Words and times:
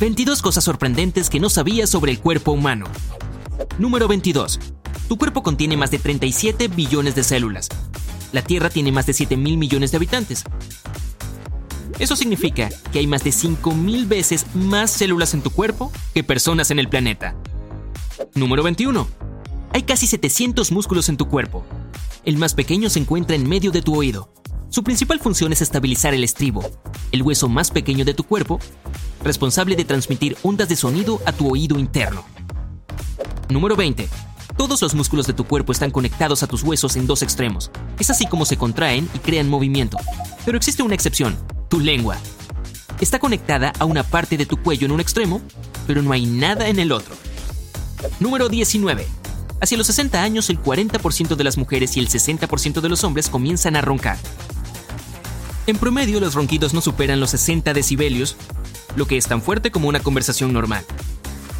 22 0.00 0.40
cosas 0.40 0.64
sorprendentes 0.64 1.28
que 1.28 1.40
no 1.40 1.50
sabías 1.50 1.90
sobre 1.90 2.10
el 2.10 2.20
cuerpo 2.20 2.52
humano. 2.52 2.86
Número 3.78 4.08
22. 4.08 4.58
Tu 5.08 5.18
cuerpo 5.18 5.42
contiene 5.42 5.76
más 5.76 5.90
de 5.90 5.98
37 5.98 6.68
billones 6.68 7.14
de 7.14 7.22
células. 7.22 7.68
La 8.32 8.40
Tierra 8.40 8.70
tiene 8.70 8.92
más 8.92 9.04
de 9.04 9.12
7 9.12 9.36
mil 9.36 9.58
millones 9.58 9.90
de 9.90 9.98
habitantes. 9.98 10.44
Eso 11.98 12.16
significa 12.16 12.70
que 12.90 13.00
hay 13.00 13.06
más 13.06 13.24
de 13.24 13.32
5 13.32 13.74
mil 13.74 14.06
veces 14.06 14.46
más 14.54 14.90
células 14.90 15.34
en 15.34 15.42
tu 15.42 15.50
cuerpo 15.50 15.92
que 16.14 16.24
personas 16.24 16.70
en 16.70 16.78
el 16.78 16.88
planeta. 16.88 17.36
Número 18.34 18.62
21. 18.62 19.06
Hay 19.74 19.82
casi 19.82 20.06
700 20.06 20.72
músculos 20.72 21.10
en 21.10 21.18
tu 21.18 21.28
cuerpo. 21.28 21.62
El 22.24 22.38
más 22.38 22.54
pequeño 22.54 22.88
se 22.88 23.00
encuentra 23.00 23.36
en 23.36 23.46
medio 23.46 23.70
de 23.70 23.82
tu 23.82 23.94
oído. 23.94 24.32
Su 24.70 24.82
principal 24.82 25.20
función 25.20 25.52
es 25.52 25.60
estabilizar 25.60 26.14
el 26.14 26.24
estribo, 26.24 26.64
el 27.12 27.22
hueso 27.22 27.50
más 27.50 27.70
pequeño 27.70 28.06
de 28.06 28.14
tu 28.14 28.24
cuerpo, 28.24 28.60
responsable 29.22 29.76
de 29.76 29.84
transmitir 29.84 30.36
ondas 30.42 30.68
de 30.68 30.76
sonido 30.76 31.20
a 31.26 31.32
tu 31.32 31.50
oído 31.50 31.78
interno. 31.78 32.24
Número 33.48 33.76
20. 33.76 34.08
Todos 34.56 34.82
los 34.82 34.94
músculos 34.94 35.26
de 35.26 35.32
tu 35.32 35.44
cuerpo 35.44 35.72
están 35.72 35.90
conectados 35.90 36.42
a 36.42 36.46
tus 36.46 36.62
huesos 36.62 36.96
en 36.96 37.06
dos 37.06 37.22
extremos. 37.22 37.70
Es 37.98 38.10
así 38.10 38.26
como 38.26 38.44
se 38.44 38.56
contraen 38.56 39.08
y 39.14 39.18
crean 39.18 39.48
movimiento. 39.48 39.96
Pero 40.44 40.56
existe 40.56 40.82
una 40.82 40.94
excepción, 40.94 41.36
tu 41.68 41.80
lengua. 41.80 42.16
Está 43.00 43.18
conectada 43.18 43.72
a 43.78 43.86
una 43.86 44.02
parte 44.02 44.36
de 44.36 44.46
tu 44.46 44.58
cuello 44.58 44.86
en 44.86 44.92
un 44.92 45.00
extremo, 45.00 45.40
pero 45.86 46.02
no 46.02 46.12
hay 46.12 46.26
nada 46.26 46.68
en 46.68 46.78
el 46.78 46.92
otro. 46.92 47.14
Número 48.20 48.48
19. 48.48 49.06
Hacia 49.60 49.78
los 49.78 49.86
60 49.86 50.22
años, 50.22 50.50
el 50.50 50.60
40% 50.62 51.36
de 51.36 51.44
las 51.44 51.58
mujeres 51.58 51.96
y 51.96 52.00
el 52.00 52.08
60% 52.08 52.80
de 52.80 52.88
los 52.88 53.04
hombres 53.04 53.28
comienzan 53.28 53.76
a 53.76 53.80
roncar. 53.80 54.18
En 55.66 55.76
promedio, 55.76 56.20
los 56.20 56.34
ronquidos 56.34 56.74
no 56.74 56.80
superan 56.80 57.20
los 57.20 57.30
60 57.30 57.72
decibelios, 57.74 58.36
lo 58.96 59.06
que 59.06 59.16
es 59.16 59.26
tan 59.26 59.42
fuerte 59.42 59.70
como 59.70 59.88
una 59.88 60.00
conversación 60.00 60.52
normal. 60.52 60.84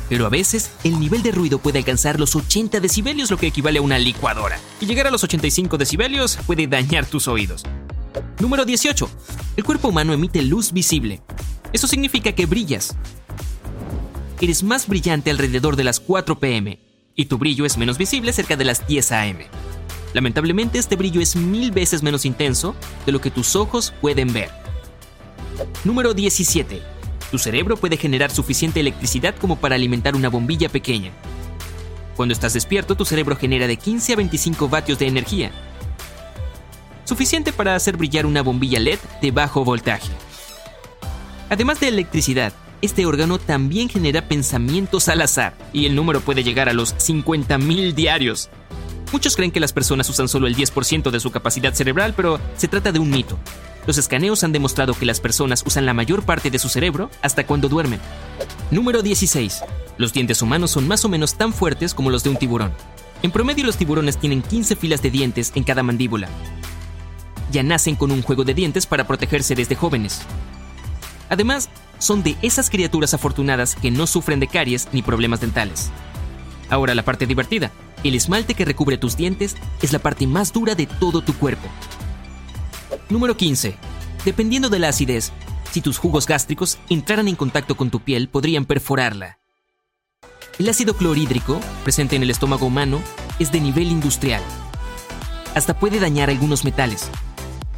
Pero 0.08 0.26
a 0.26 0.28
veces, 0.28 0.72
el 0.82 0.98
nivel 0.98 1.22
de 1.22 1.30
ruido 1.30 1.58
puede 1.58 1.78
alcanzar 1.78 2.18
los 2.18 2.34
80 2.34 2.80
decibelios, 2.80 3.30
lo 3.30 3.36
que 3.36 3.46
equivale 3.46 3.78
a 3.78 3.82
una 3.82 3.98
licuadora. 3.98 4.58
Y 4.80 4.86
llegar 4.86 5.06
a 5.06 5.10
los 5.10 5.22
85 5.22 5.78
decibelios 5.78 6.36
puede 6.46 6.66
dañar 6.66 7.06
tus 7.06 7.28
oídos. 7.28 7.64
Número 8.40 8.64
18. 8.64 9.08
El 9.56 9.64
cuerpo 9.64 9.88
humano 9.88 10.12
emite 10.12 10.42
luz 10.42 10.72
visible. 10.72 11.20
Eso 11.72 11.86
significa 11.86 12.32
que 12.32 12.46
brillas. 12.46 12.96
Eres 14.40 14.62
más 14.62 14.88
brillante 14.88 15.30
alrededor 15.30 15.76
de 15.76 15.84
las 15.84 16.00
4 16.00 16.38
pm 16.40 16.80
y 17.14 17.26
tu 17.26 17.36
brillo 17.38 17.66
es 17.66 17.76
menos 17.76 17.98
visible 17.98 18.32
cerca 18.32 18.56
de 18.56 18.64
las 18.64 18.86
10 18.86 19.12
am. 19.12 19.38
Lamentablemente 20.14 20.78
este 20.78 20.96
brillo 20.96 21.20
es 21.20 21.36
mil 21.36 21.70
veces 21.70 22.02
menos 22.02 22.24
intenso 22.24 22.74
de 23.06 23.12
lo 23.12 23.20
que 23.20 23.30
tus 23.30 23.54
ojos 23.54 23.92
pueden 24.00 24.32
ver. 24.32 24.50
Número 25.84 26.14
17. 26.14 26.82
Tu 27.30 27.38
cerebro 27.38 27.76
puede 27.76 27.96
generar 27.96 28.30
suficiente 28.30 28.80
electricidad 28.80 29.34
como 29.36 29.56
para 29.56 29.76
alimentar 29.76 30.16
una 30.16 30.28
bombilla 30.28 30.68
pequeña. 30.68 31.12
Cuando 32.16 32.32
estás 32.32 32.54
despierto, 32.54 32.96
tu 32.96 33.04
cerebro 33.04 33.36
genera 33.36 33.66
de 33.66 33.76
15 33.76 34.12
a 34.12 34.16
25 34.16 34.68
vatios 34.68 34.98
de 34.98 35.06
energía, 35.06 35.52
suficiente 37.04 37.52
para 37.52 37.74
hacer 37.74 37.96
brillar 37.96 38.26
una 38.26 38.42
bombilla 38.42 38.78
LED 38.78 38.98
de 39.20 39.30
bajo 39.30 39.64
voltaje. 39.64 40.12
Además 41.48 41.80
de 41.80 41.88
electricidad, 41.88 42.52
este 42.82 43.04
órgano 43.04 43.38
también 43.38 43.88
genera 43.88 44.28
pensamientos 44.28 45.08
al 45.08 45.20
azar, 45.22 45.54
y 45.72 45.86
el 45.86 45.94
número 45.94 46.20
puede 46.20 46.44
llegar 46.44 46.68
a 46.68 46.72
los 46.72 46.94
50.000 46.94 47.94
diarios. 47.94 48.48
Muchos 49.12 49.34
creen 49.34 49.50
que 49.50 49.58
las 49.58 49.72
personas 49.72 50.08
usan 50.08 50.28
solo 50.28 50.46
el 50.46 50.54
10% 50.54 51.10
de 51.10 51.20
su 51.20 51.32
capacidad 51.32 51.74
cerebral, 51.74 52.14
pero 52.16 52.38
se 52.56 52.68
trata 52.68 52.92
de 52.92 53.00
un 53.00 53.10
mito. 53.10 53.38
Los 53.90 53.98
escaneos 53.98 54.44
han 54.44 54.52
demostrado 54.52 54.94
que 54.94 55.04
las 55.04 55.18
personas 55.18 55.64
usan 55.66 55.84
la 55.84 55.94
mayor 55.94 56.22
parte 56.22 56.48
de 56.48 56.60
su 56.60 56.68
cerebro 56.68 57.10
hasta 57.22 57.44
cuando 57.44 57.68
duermen. 57.68 57.98
Número 58.70 59.02
16. 59.02 59.64
Los 59.98 60.12
dientes 60.12 60.40
humanos 60.42 60.70
son 60.70 60.86
más 60.86 61.04
o 61.04 61.08
menos 61.08 61.34
tan 61.34 61.52
fuertes 61.52 61.92
como 61.92 62.08
los 62.08 62.22
de 62.22 62.30
un 62.30 62.36
tiburón. 62.36 62.72
En 63.24 63.32
promedio 63.32 63.64
los 63.66 63.76
tiburones 63.76 64.16
tienen 64.16 64.42
15 64.42 64.76
filas 64.76 65.02
de 65.02 65.10
dientes 65.10 65.50
en 65.56 65.64
cada 65.64 65.82
mandíbula. 65.82 66.28
Ya 67.50 67.64
nacen 67.64 67.96
con 67.96 68.12
un 68.12 68.22
juego 68.22 68.44
de 68.44 68.54
dientes 68.54 68.86
para 68.86 69.08
protegerse 69.08 69.56
desde 69.56 69.74
jóvenes. 69.74 70.22
Además, 71.28 71.68
son 71.98 72.22
de 72.22 72.36
esas 72.42 72.70
criaturas 72.70 73.12
afortunadas 73.12 73.74
que 73.74 73.90
no 73.90 74.06
sufren 74.06 74.38
de 74.38 74.46
caries 74.46 74.86
ni 74.92 75.02
problemas 75.02 75.40
dentales. 75.40 75.90
Ahora 76.68 76.94
la 76.94 77.04
parte 77.04 77.26
divertida. 77.26 77.72
El 78.04 78.14
esmalte 78.14 78.54
que 78.54 78.64
recubre 78.64 78.98
tus 78.98 79.16
dientes 79.16 79.56
es 79.82 79.92
la 79.92 79.98
parte 79.98 80.28
más 80.28 80.52
dura 80.52 80.76
de 80.76 80.86
todo 80.86 81.22
tu 81.22 81.34
cuerpo. 81.34 81.68
Número 83.10 83.36
15. 83.36 83.89
Dependiendo 84.24 84.68
de 84.68 84.78
la 84.78 84.88
acidez, 84.88 85.32
si 85.70 85.80
tus 85.80 85.98
jugos 85.98 86.26
gástricos 86.26 86.78
entraran 86.90 87.28
en 87.28 87.36
contacto 87.36 87.76
con 87.76 87.90
tu 87.90 88.00
piel, 88.00 88.28
podrían 88.28 88.66
perforarla. 88.66 89.38
El 90.58 90.68
ácido 90.68 90.94
clorhídrico, 90.94 91.58
presente 91.84 92.16
en 92.16 92.22
el 92.22 92.30
estómago 92.30 92.66
humano, 92.66 93.00
es 93.38 93.50
de 93.50 93.60
nivel 93.60 93.90
industrial. 93.90 94.42
Hasta 95.54 95.78
puede 95.78 96.00
dañar 96.00 96.28
algunos 96.28 96.64
metales. 96.64 97.08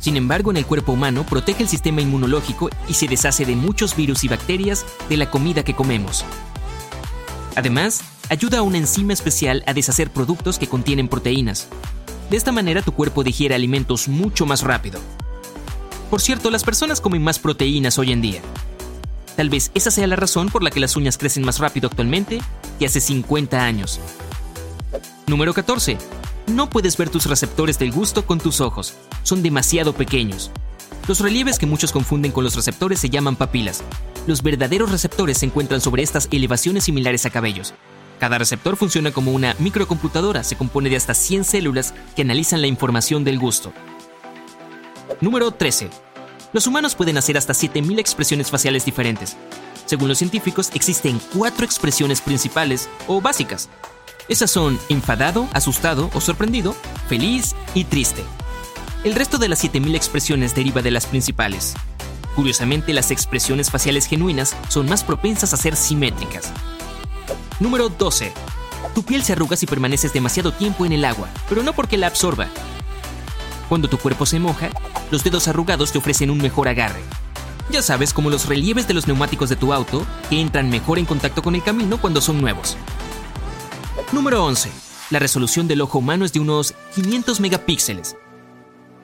Sin 0.00 0.16
embargo, 0.16 0.50
en 0.50 0.56
el 0.56 0.66
cuerpo 0.66 0.92
humano 0.92 1.24
protege 1.24 1.62
el 1.62 1.68
sistema 1.68 2.00
inmunológico 2.00 2.70
y 2.88 2.94
se 2.94 3.06
deshace 3.06 3.44
de 3.44 3.54
muchos 3.54 3.94
virus 3.94 4.24
y 4.24 4.28
bacterias 4.28 4.84
de 5.08 5.16
la 5.16 5.30
comida 5.30 5.62
que 5.62 5.76
comemos. 5.76 6.24
Además, 7.54 8.02
ayuda 8.30 8.58
a 8.58 8.62
una 8.62 8.78
enzima 8.78 9.12
especial 9.12 9.62
a 9.66 9.74
deshacer 9.74 10.10
productos 10.10 10.58
que 10.58 10.66
contienen 10.66 11.06
proteínas. 11.06 11.68
De 12.30 12.36
esta 12.36 12.50
manera 12.50 12.82
tu 12.82 12.92
cuerpo 12.92 13.22
digiere 13.22 13.54
alimentos 13.54 14.08
mucho 14.08 14.44
más 14.44 14.62
rápido. 14.62 15.00
Por 16.12 16.20
cierto, 16.20 16.50
las 16.50 16.62
personas 16.62 17.00
comen 17.00 17.22
más 17.22 17.38
proteínas 17.38 17.98
hoy 17.98 18.12
en 18.12 18.20
día. 18.20 18.42
Tal 19.34 19.48
vez 19.48 19.70
esa 19.72 19.90
sea 19.90 20.06
la 20.06 20.14
razón 20.14 20.50
por 20.50 20.62
la 20.62 20.70
que 20.70 20.78
las 20.78 20.94
uñas 20.94 21.16
crecen 21.16 21.42
más 21.42 21.58
rápido 21.58 21.88
actualmente 21.88 22.38
que 22.78 22.84
hace 22.84 23.00
50 23.00 23.64
años. 23.64 23.98
Número 25.26 25.54
14. 25.54 25.96
No 26.48 26.68
puedes 26.68 26.98
ver 26.98 27.08
tus 27.08 27.24
receptores 27.24 27.78
del 27.78 27.92
gusto 27.92 28.26
con 28.26 28.40
tus 28.40 28.60
ojos. 28.60 28.92
Son 29.22 29.42
demasiado 29.42 29.94
pequeños. 29.94 30.50
Los 31.08 31.20
relieves 31.20 31.58
que 31.58 31.64
muchos 31.64 31.92
confunden 31.92 32.30
con 32.30 32.44
los 32.44 32.56
receptores 32.56 33.00
se 33.00 33.08
llaman 33.08 33.36
papilas. 33.36 33.82
Los 34.26 34.42
verdaderos 34.42 34.92
receptores 34.92 35.38
se 35.38 35.46
encuentran 35.46 35.80
sobre 35.80 36.02
estas 36.02 36.28
elevaciones 36.30 36.84
similares 36.84 37.24
a 37.24 37.30
cabellos. 37.30 37.72
Cada 38.20 38.36
receptor 38.36 38.76
funciona 38.76 39.12
como 39.12 39.32
una 39.32 39.56
microcomputadora, 39.58 40.44
se 40.44 40.56
compone 40.56 40.90
de 40.90 40.96
hasta 40.96 41.14
100 41.14 41.44
células 41.44 41.94
que 42.14 42.20
analizan 42.20 42.60
la 42.60 42.66
información 42.66 43.24
del 43.24 43.38
gusto. 43.38 43.72
Número 45.22 45.52
13. 45.52 45.88
Los 46.52 46.66
humanos 46.66 46.96
pueden 46.96 47.16
hacer 47.16 47.38
hasta 47.38 47.54
7000 47.54 48.00
expresiones 48.00 48.50
faciales 48.50 48.84
diferentes. 48.84 49.36
Según 49.86 50.08
los 50.08 50.18
científicos, 50.18 50.72
existen 50.74 51.20
cuatro 51.32 51.64
expresiones 51.64 52.20
principales 52.20 52.88
o 53.06 53.20
básicas. 53.20 53.68
Esas 54.28 54.50
son 54.50 54.80
enfadado, 54.88 55.48
asustado 55.52 56.10
o 56.12 56.20
sorprendido, 56.20 56.74
feliz 57.08 57.54
y 57.72 57.84
triste. 57.84 58.24
El 59.04 59.14
resto 59.14 59.38
de 59.38 59.48
las 59.48 59.60
7000 59.60 59.94
expresiones 59.94 60.56
deriva 60.56 60.82
de 60.82 60.90
las 60.90 61.06
principales. 61.06 61.74
Curiosamente, 62.34 62.92
las 62.92 63.12
expresiones 63.12 63.70
faciales 63.70 64.06
genuinas 64.06 64.56
son 64.68 64.88
más 64.88 65.04
propensas 65.04 65.54
a 65.54 65.56
ser 65.56 65.76
simétricas. 65.76 66.52
Número 67.60 67.90
12. 67.90 68.32
Tu 68.92 69.04
piel 69.04 69.22
se 69.22 69.34
arruga 69.34 69.56
si 69.56 69.66
permaneces 69.66 70.12
demasiado 70.12 70.50
tiempo 70.50 70.84
en 70.84 70.90
el 70.90 71.04
agua, 71.04 71.28
pero 71.48 71.62
no 71.62 71.74
porque 71.74 71.96
la 71.96 72.08
absorba. 72.08 72.48
Cuando 73.72 73.88
tu 73.88 73.96
cuerpo 73.96 74.26
se 74.26 74.38
moja, 74.38 74.68
los 75.10 75.24
dedos 75.24 75.48
arrugados 75.48 75.92
te 75.92 75.96
ofrecen 75.96 76.28
un 76.28 76.36
mejor 76.36 76.68
agarre. 76.68 77.00
Ya 77.70 77.80
sabes, 77.80 78.12
como 78.12 78.28
los 78.28 78.44
relieves 78.44 78.86
de 78.86 78.92
los 78.92 79.06
neumáticos 79.06 79.48
de 79.48 79.56
tu 79.56 79.72
auto, 79.72 80.04
que 80.28 80.38
entran 80.38 80.68
mejor 80.68 80.98
en 80.98 81.06
contacto 81.06 81.42
con 81.42 81.54
el 81.54 81.62
camino 81.62 81.98
cuando 81.98 82.20
son 82.20 82.38
nuevos. 82.38 82.76
Número 84.12 84.44
11. 84.44 84.70
La 85.08 85.20
resolución 85.20 85.68
del 85.68 85.80
ojo 85.80 86.00
humano 86.00 86.26
es 86.26 86.34
de 86.34 86.40
unos 86.40 86.74
500 86.96 87.40
megapíxeles. 87.40 88.14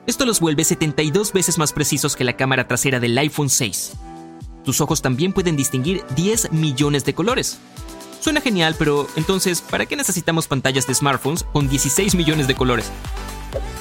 Esto 0.05 0.23
los 0.23 0.39
vuelve 0.39 0.63
72 0.63 1.33
veces 1.33 1.57
más 1.57 1.73
precisos 1.73 2.15
que 2.15 2.23
la 2.23 2.37
cámara 2.37 2.67
trasera 2.67 2.99
del 2.99 3.17
iPhone 3.17 3.49
6. 3.49 3.93
Tus 4.63 4.81
ojos 4.81 5.01
también 5.01 5.33
pueden 5.33 5.55
distinguir 5.55 6.03
10 6.15 6.51
millones 6.51 7.05
de 7.05 7.15
colores. 7.15 7.57
Suena 8.19 8.39
genial, 8.39 8.75
pero 8.77 9.07
entonces, 9.15 9.61
¿para 9.61 9.87
qué 9.87 9.95
necesitamos 9.95 10.47
pantallas 10.47 10.85
de 10.85 10.93
smartphones 10.93 11.41
con 11.41 11.67
16 11.67 12.13
millones 12.13 12.45
de 12.47 12.53
colores? 12.53 12.91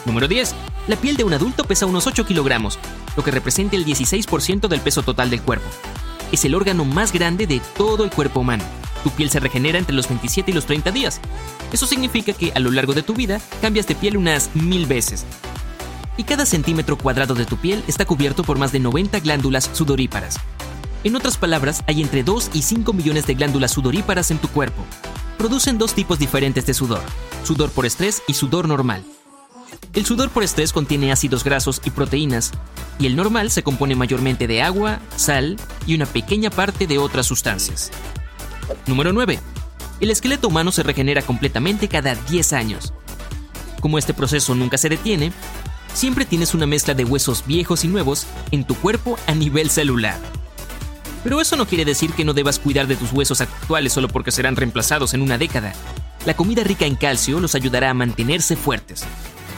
Número 0.07 0.27
10. 0.27 0.55
La 0.89 0.97
piel 0.97 1.19
de 1.19 1.25
un 1.25 1.35
adulto 1.35 1.65
pesa 1.65 1.85
unos 1.85 2.07
8 2.07 2.25
kilogramos, 2.25 2.79
lo 3.15 3.23
que 3.23 3.31
representa 3.31 3.77
el 3.77 3.85
16% 3.85 4.69
del 4.69 4.81
peso 4.81 5.03
total 5.03 5.29
del 5.29 5.43
cuerpo. 5.43 5.69
Es 6.33 6.47
el 6.47 6.55
órgano 6.55 6.87
más 6.87 7.13
grande 7.13 7.47
de 7.47 7.61
todo 7.77 8.05
el 8.05 8.11
cuerpo 8.11 8.41
humano. 8.41 8.65
Tu 9.05 9.11
piel 9.11 9.29
se 9.29 9.39
regenera 9.39 9.79
entre 9.79 9.95
los 9.95 10.09
27 10.09 10.51
y 10.51 10.55
los 10.55 10.65
30 10.65 10.91
días. 10.91 11.21
Eso 11.73 11.87
significa 11.87 12.33
que 12.33 12.53
a 12.55 12.59
lo 12.59 12.71
largo 12.71 12.95
de 12.95 13.03
tu 13.03 13.13
vida 13.13 13.39
cambias 13.61 13.87
de 13.87 13.97
piel 13.97 14.17
unas 14.17 14.49
mil 14.55 14.87
veces. 14.87 15.27
Y 16.17 16.25
cada 16.25 16.47
centímetro 16.47 16.97
cuadrado 16.97 17.35
de 17.35 17.45
tu 17.45 17.59
piel 17.59 17.85
está 17.87 18.07
cubierto 18.07 18.43
por 18.43 18.57
más 18.57 18.73
de 18.73 18.81
90 18.81 19.21
glándulas 19.21 19.69
sudoríparas. 19.75 20.41
En 21.05 21.15
otras 21.17 21.37
palabras, 21.37 21.85
hay 21.87 22.01
entre 22.01 22.23
2 22.23 22.51
y 22.55 22.63
5 22.63 22.95
millones 22.95 23.27
de 23.27 23.35
glándulas 23.35 23.73
sudoríparas 23.73 24.31
en 24.31 24.39
tu 24.39 24.49
cuerpo. 24.49 24.83
Producen 25.37 25.77
dos 25.77 25.93
tipos 25.93 26.19
diferentes 26.19 26.65
de 26.65 26.73
sudor, 26.73 27.03
sudor 27.45 27.71
por 27.71 27.85
estrés 27.85 28.23
y 28.27 28.33
sudor 28.33 28.67
normal. 28.67 29.05
El 29.95 30.07
sudor 30.07 30.31
por 30.31 30.43
estrés 30.43 30.73
contiene 30.73 31.13
ácidos 31.13 31.45
grasos 31.45 31.81
y 31.85 31.91
proteínas, 31.91 32.53
y 32.99 33.07
el 33.07 33.17
normal 33.17 33.51
se 33.51 33.63
compone 33.63 33.95
mayormente 33.95 34.47
de 34.47 34.63
agua, 34.63 35.01
sal 35.17 35.57
y 35.87 35.95
una 35.95 36.07
pequeña 36.07 36.51
parte 36.51 36.87
de 36.87 36.99
otras 36.99 37.27
sustancias. 37.27 37.91
Número 38.87 39.13
9. 39.13 39.39
El 40.01 40.11
esqueleto 40.11 40.49
humano 40.49 40.71
se 40.73 40.83
regenera 40.83 41.23
completamente 41.23 41.89
cada 41.89 42.15
10 42.15 42.53
años. 42.53 42.93
Como 43.81 43.99
este 43.99 44.15
proceso 44.15 44.55
nunca 44.55 44.79
se 44.79 44.89
detiene, 44.89 45.33
siempre 45.95 46.25
tienes 46.25 46.55
una 46.55 46.67
mezcla 46.67 46.95
de 46.95 47.05
huesos 47.05 47.45
viejos 47.47 47.85
y 47.85 47.89
nuevos 47.89 48.27
en 48.51 48.65
tu 48.65 48.75
cuerpo 48.75 49.19
a 49.27 49.35
nivel 49.35 49.71
celular. 49.71 50.19
Pero 51.25 51.41
eso 51.41 51.57
no 51.57 51.67
quiere 51.67 51.85
decir 51.85 52.13
que 52.13 52.25
no 52.25 52.33
debas 52.33 52.59
cuidar 52.59 52.87
de 52.87 52.97
tus 52.97 53.13
huesos 53.13 53.41
actuales 53.41 53.93
solo 53.93 54.09
porque 54.09 54.31
serán 54.31 54.57
reemplazados 54.57 55.15
en 55.15 55.23
una 55.23 55.39
década. 55.39 55.73
La 56.25 56.35
comida 56.35 56.63
rica 56.63 56.87
en 56.87 56.95
calcio 56.95 57.41
los 57.41 57.55
ayudará 57.55 57.91
a 57.91 57.95
mantenerse 57.95 58.57
fuertes. 58.57 59.05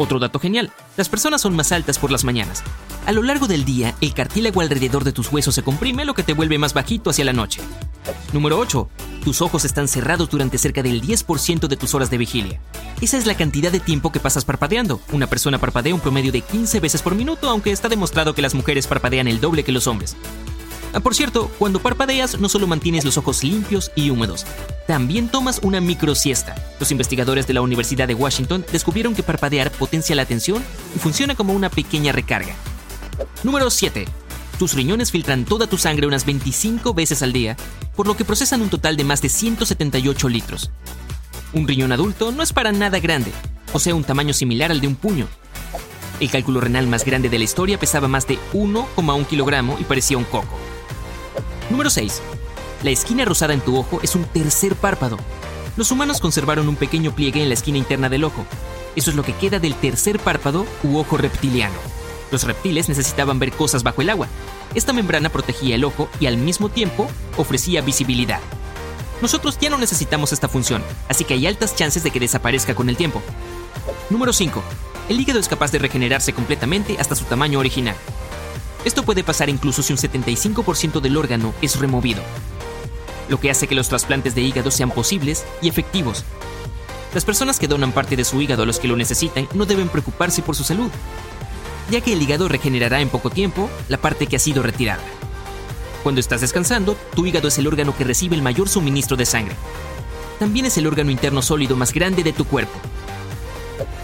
Otro 0.00 0.18
dato 0.18 0.38
genial, 0.38 0.72
las 0.96 1.10
personas 1.10 1.42
son 1.42 1.54
más 1.54 1.72
altas 1.72 1.98
por 1.98 2.10
las 2.10 2.24
mañanas. 2.24 2.62
A 3.04 3.12
lo 3.12 3.22
largo 3.22 3.46
del 3.46 3.66
día, 3.66 3.94
el 4.00 4.14
cartílago 4.14 4.62
alrededor 4.62 5.04
de 5.04 5.12
tus 5.12 5.30
huesos 5.30 5.54
se 5.54 5.62
comprime, 5.62 6.06
lo 6.06 6.14
que 6.14 6.22
te 6.22 6.32
vuelve 6.32 6.56
más 6.56 6.72
bajito 6.72 7.10
hacia 7.10 7.26
la 7.26 7.34
noche. 7.34 7.60
Número 8.32 8.58
8. 8.58 8.88
Tus 9.22 9.42
ojos 9.42 9.66
están 9.66 9.88
cerrados 9.88 10.30
durante 10.30 10.56
cerca 10.56 10.82
del 10.82 11.02
10% 11.02 11.68
de 11.68 11.76
tus 11.76 11.94
horas 11.94 12.10
de 12.10 12.16
vigilia. 12.16 12.60
Esa 13.02 13.18
es 13.18 13.26
la 13.26 13.36
cantidad 13.36 13.70
de 13.70 13.78
tiempo 13.78 14.10
que 14.10 14.20
pasas 14.20 14.46
parpadeando. 14.46 15.02
Una 15.12 15.26
persona 15.26 15.58
parpadea 15.58 15.94
un 15.94 16.00
promedio 16.00 16.32
de 16.32 16.40
15 16.40 16.80
veces 16.80 17.02
por 17.02 17.14
minuto, 17.14 17.50
aunque 17.50 17.70
está 17.70 17.90
demostrado 17.90 18.34
que 18.34 18.40
las 18.40 18.54
mujeres 18.54 18.86
parpadean 18.86 19.28
el 19.28 19.38
doble 19.38 19.64
que 19.64 19.72
los 19.72 19.86
hombres. 19.86 20.16
Ah, 20.92 21.00
por 21.00 21.14
cierto, 21.14 21.50
cuando 21.58 21.80
parpadeas 21.80 22.40
no 22.40 22.48
solo 22.48 22.66
mantienes 22.66 23.04
los 23.04 23.16
ojos 23.16 23.44
limpios 23.44 23.92
y 23.94 24.10
húmedos, 24.10 24.44
también 24.88 25.28
tomas 25.28 25.60
una 25.62 25.80
microsiesta. 25.80 26.54
Los 26.80 26.90
investigadores 26.90 27.46
de 27.46 27.54
la 27.54 27.60
Universidad 27.60 28.08
de 28.08 28.14
Washington 28.14 28.66
descubrieron 28.72 29.14
que 29.14 29.22
parpadear 29.22 29.70
potencia 29.70 30.16
la 30.16 30.22
atención 30.22 30.64
y 30.96 30.98
funciona 30.98 31.36
como 31.36 31.52
una 31.52 31.70
pequeña 31.70 32.10
recarga. 32.10 32.54
Número 33.44 33.70
7. 33.70 34.06
Tus 34.58 34.74
riñones 34.74 35.12
filtran 35.12 35.44
toda 35.44 35.68
tu 35.68 35.78
sangre 35.78 36.06
unas 36.08 36.26
25 36.26 36.92
veces 36.92 37.22
al 37.22 37.32
día, 37.32 37.56
por 37.94 38.06
lo 38.08 38.16
que 38.16 38.24
procesan 38.24 38.60
un 38.60 38.68
total 38.68 38.96
de 38.96 39.04
más 39.04 39.22
de 39.22 39.28
178 39.28 40.28
litros. 40.28 40.70
Un 41.52 41.68
riñón 41.68 41.92
adulto 41.92 42.32
no 42.32 42.42
es 42.42 42.52
para 42.52 42.72
nada 42.72 42.98
grande, 42.98 43.32
o 43.72 43.78
sea, 43.78 43.94
un 43.94 44.04
tamaño 44.04 44.34
similar 44.34 44.70
al 44.72 44.80
de 44.80 44.88
un 44.88 44.96
puño. 44.96 45.28
El 46.18 46.30
cálculo 46.30 46.60
renal 46.60 46.86
más 46.88 47.04
grande 47.04 47.28
de 47.30 47.38
la 47.38 47.44
historia 47.44 47.78
pesaba 47.78 48.08
más 48.08 48.26
de 48.26 48.38
1,1 48.52 49.26
kilogramo 49.26 49.78
y 49.80 49.84
parecía 49.84 50.18
un 50.18 50.24
coco. 50.24 50.58
Número 51.70 51.88
6. 51.88 52.20
La 52.82 52.90
esquina 52.90 53.24
rosada 53.24 53.54
en 53.54 53.60
tu 53.60 53.78
ojo 53.78 54.00
es 54.02 54.16
un 54.16 54.24
tercer 54.24 54.74
párpado. 54.74 55.18
Los 55.76 55.92
humanos 55.92 56.20
conservaron 56.20 56.68
un 56.68 56.76
pequeño 56.76 57.14
pliegue 57.14 57.40
en 57.40 57.48
la 57.48 57.54
esquina 57.54 57.78
interna 57.78 58.08
del 58.08 58.24
ojo. 58.24 58.44
Eso 58.96 59.10
es 59.10 59.16
lo 59.16 59.22
que 59.22 59.34
queda 59.34 59.60
del 59.60 59.76
tercer 59.76 60.18
párpado 60.18 60.66
u 60.82 60.98
ojo 60.98 61.16
reptiliano. 61.16 61.76
Los 62.32 62.42
reptiles 62.42 62.88
necesitaban 62.88 63.38
ver 63.38 63.52
cosas 63.52 63.84
bajo 63.84 64.02
el 64.02 64.10
agua. 64.10 64.26
Esta 64.74 64.92
membrana 64.92 65.28
protegía 65.28 65.76
el 65.76 65.84
ojo 65.84 66.08
y 66.18 66.26
al 66.26 66.36
mismo 66.36 66.68
tiempo 66.68 67.08
ofrecía 67.36 67.82
visibilidad. 67.82 68.40
Nosotros 69.22 69.58
ya 69.60 69.70
no 69.70 69.78
necesitamos 69.78 70.32
esta 70.32 70.48
función, 70.48 70.82
así 71.08 71.24
que 71.24 71.34
hay 71.34 71.46
altas 71.46 71.76
chances 71.76 72.02
de 72.02 72.10
que 72.10 72.20
desaparezca 72.20 72.74
con 72.74 72.88
el 72.88 72.96
tiempo. 72.96 73.22
Número 74.08 74.32
5. 74.32 74.62
El 75.08 75.20
hígado 75.20 75.38
es 75.38 75.48
capaz 75.48 75.70
de 75.70 75.78
regenerarse 75.78 76.32
completamente 76.32 76.96
hasta 76.98 77.14
su 77.14 77.24
tamaño 77.26 77.58
original. 77.58 77.96
Esto 78.84 79.02
puede 79.02 79.22
pasar 79.22 79.48
incluso 79.50 79.82
si 79.82 79.92
un 79.92 79.98
75% 79.98 81.00
del 81.00 81.16
órgano 81.16 81.52
es 81.60 81.78
removido, 81.78 82.22
lo 83.28 83.38
que 83.38 83.50
hace 83.50 83.68
que 83.68 83.74
los 83.74 83.88
trasplantes 83.88 84.34
de 84.34 84.40
hígado 84.40 84.70
sean 84.70 84.90
posibles 84.90 85.44
y 85.60 85.68
efectivos. 85.68 86.24
Las 87.14 87.24
personas 87.24 87.58
que 87.58 87.68
donan 87.68 87.92
parte 87.92 88.16
de 88.16 88.24
su 88.24 88.40
hígado 88.40 88.62
a 88.62 88.66
los 88.66 88.78
que 88.78 88.88
lo 88.88 88.96
necesitan 88.96 89.48
no 89.54 89.66
deben 89.66 89.88
preocuparse 89.88 90.42
por 90.42 90.56
su 90.56 90.64
salud, 90.64 90.90
ya 91.90 92.00
que 92.00 92.12
el 92.12 92.22
hígado 92.22 92.48
regenerará 92.48 93.00
en 93.00 93.08
poco 93.08 93.30
tiempo 93.30 93.68
la 93.88 93.98
parte 93.98 94.26
que 94.26 94.36
ha 94.36 94.40
sido 94.40 94.62
retirada. 94.62 95.02
Cuando 96.02 96.20
estás 96.20 96.40
descansando, 96.40 96.96
tu 97.14 97.26
hígado 97.26 97.48
es 97.48 97.58
el 97.58 97.66
órgano 97.66 97.94
que 97.96 98.04
recibe 98.04 98.34
el 98.34 98.42
mayor 98.42 98.68
suministro 98.68 99.16
de 99.16 99.26
sangre. 99.26 99.56
También 100.38 100.64
es 100.64 100.78
el 100.78 100.86
órgano 100.86 101.10
interno 101.10 101.42
sólido 101.42 101.76
más 101.76 101.92
grande 101.92 102.22
de 102.22 102.32
tu 102.32 102.46
cuerpo. 102.46 102.78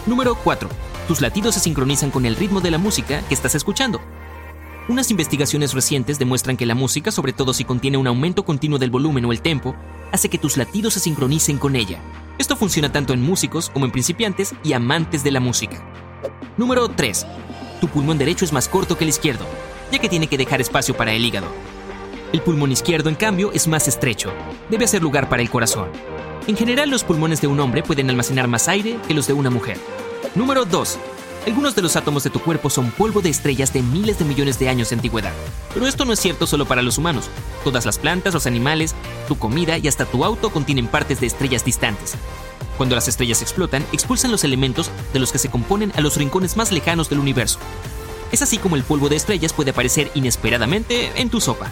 Número 0.05 0.35
4. 0.35 0.69
Tus 1.09 1.21
latidos 1.21 1.55
se 1.55 1.61
sincronizan 1.61 2.11
con 2.11 2.27
el 2.27 2.37
ritmo 2.37 2.61
de 2.61 2.71
la 2.71 2.79
música 2.79 3.23
que 3.23 3.35
estás 3.35 3.55
escuchando. 3.55 4.01
Unas 4.89 5.11
investigaciones 5.11 5.75
recientes 5.75 6.17
demuestran 6.21 6.57
que 6.57 6.65
la 6.65 6.77
música, 6.77 7.11
sobre 7.11 7.33
todo 7.33 7.53
si 7.53 7.65
contiene 7.65 7.97
un 7.97 8.07
aumento 8.07 8.45
continuo 8.45 8.79
del 8.79 8.91
volumen 8.91 9.25
o 9.25 9.33
el 9.33 9.41
tempo, 9.41 9.75
hace 10.13 10.29
que 10.29 10.39
tus 10.39 10.57
latidos 10.57 10.95
se 10.95 11.01
sincronicen 11.01 11.59
con 11.59 11.75
ella. 11.75 11.99
Esto 12.39 12.55
funciona 12.55 12.93
tanto 12.93 13.13
en 13.13 13.21
músicos 13.21 13.69
como 13.69 13.85
en 13.85 13.91
principiantes 13.91 14.55
y 14.63 14.75
amantes 14.75 15.25
de 15.25 15.33
la 15.33 15.41
música. 15.41 15.85
Número 16.57 16.89
3. 16.89 17.27
Tu 17.81 17.89
pulmón 17.89 18.17
derecho 18.17 18.45
es 18.45 18.53
más 18.53 18.69
corto 18.69 18.97
que 18.97 19.03
el 19.03 19.11
izquierdo, 19.11 19.45
ya 19.91 19.99
que 19.99 20.09
tiene 20.09 20.29
que 20.29 20.39
dejar 20.39 20.61
espacio 20.61 20.97
para 20.97 21.13
el 21.13 21.25
hígado. 21.25 21.49
El 22.33 22.41
pulmón 22.43 22.71
izquierdo, 22.71 23.09
en 23.09 23.17
cambio, 23.17 23.51
es 23.53 23.67
más 23.67 23.89
estrecho. 23.89 24.33
Debe 24.71 24.85
hacer 24.85 25.03
lugar 25.03 25.29
para 25.29 25.43
el 25.43 25.51
corazón. 25.51 25.89
En 26.47 26.57
general, 26.57 26.91
los 26.91 27.03
pulmones 27.03 27.41
de 27.41 27.49
un 27.49 27.59
hombre 27.59 27.83
pueden 27.83 28.09
almacenar 28.09 28.47
más 28.47 28.69
aire 28.69 28.99
que 29.09 29.15
los 29.15 29.27
de 29.27 29.33
una 29.33 29.51
mujer. 29.51 29.79
Número 30.37 30.65
2. 30.65 30.99
Algunos 31.47 31.77
de 31.77 31.83
los 31.83 31.95
átomos 31.95 32.25
de 32.25 32.31
tu 32.31 32.41
cuerpo 32.41 32.71
son 32.71 32.91
polvo 32.91 33.23
de 33.23 33.31
estrellas 33.31 33.73
de 33.73 33.81
miles 33.81 34.19
de 34.19 34.25
millones 34.25 34.59
de 34.59 34.69
años 34.69 34.91
de 34.91 34.97
antigüedad. 34.97 35.33
Pero 35.73 35.87
esto 35.87 36.05
no 36.05 36.13
es 36.13 36.19
cierto 36.19 36.45
solo 36.45 36.67
para 36.67 36.83
los 36.83 36.99
humanos. 36.99 37.31
Todas 37.63 37.87
las 37.87 37.99
plantas, 37.99 38.35
los 38.35 38.49
animales, 38.49 38.97
tu 39.29 39.39
comida 39.39 39.79
y 39.79 39.87
hasta 39.87 40.07
tu 40.07 40.25
auto 40.25 40.51
contienen 40.51 40.89
partes 40.89 41.21
de 41.21 41.29
estrellas 41.29 41.65
distantes. 41.65 42.15
Cuando 42.77 42.97
las 42.97 43.07
estrellas 43.07 43.43
explotan, 43.43 43.87
expulsan 43.93 44.33
los 44.33 44.43
elementos 44.43 44.91
de 45.13 45.21
los 45.21 45.31
que 45.31 45.39
se 45.39 45.49
componen 45.49 45.93
a 45.95 46.01
los 46.01 46.17
rincones 46.17 46.57
más 46.57 46.73
lejanos 46.73 47.09
del 47.09 47.21
universo. 47.21 47.61
Es 48.33 48.43
así 48.43 48.59
como 48.59 48.75
el 48.75 48.83
polvo 48.83 49.09
de 49.09 49.15
estrellas 49.15 49.53
puede 49.53 49.71
aparecer 49.71 50.11
inesperadamente 50.15 51.13
en 51.15 51.31
tu 51.31 51.41
sopa. 51.41 51.71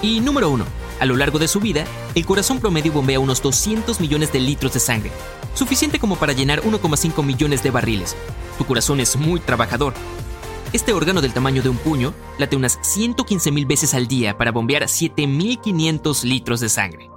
Y 0.00 0.20
número 0.20 0.48
1. 0.48 0.64
A 1.00 1.06
lo 1.06 1.16
largo 1.16 1.38
de 1.38 1.48
su 1.48 1.60
vida, 1.60 1.84
el 2.14 2.24
corazón 2.24 2.60
promedio 2.60 2.92
bombea 2.92 3.20
unos 3.20 3.42
200 3.42 4.00
millones 4.00 4.32
de 4.32 4.40
litros 4.40 4.74
de 4.74 4.80
sangre, 4.80 5.10
suficiente 5.54 5.98
como 5.98 6.16
para 6.16 6.32
llenar 6.32 6.62
1,5 6.62 7.22
millones 7.24 7.62
de 7.62 7.70
barriles. 7.70 8.16
Tu 8.58 8.64
corazón 8.64 9.00
es 9.00 9.16
muy 9.16 9.40
trabajador. 9.40 9.94
Este 10.72 10.92
órgano 10.92 11.20
del 11.20 11.32
tamaño 11.32 11.62
de 11.62 11.68
un 11.68 11.76
puño 11.76 12.14
late 12.38 12.56
unas 12.56 12.78
115.000 12.80 13.66
veces 13.66 13.94
al 13.94 14.08
día 14.08 14.36
para 14.36 14.52
bombear 14.52 14.84
7.500 14.84 16.24
litros 16.24 16.60
de 16.60 16.68
sangre. 16.68 17.13